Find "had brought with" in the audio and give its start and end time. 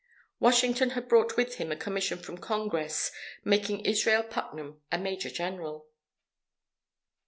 0.97-1.57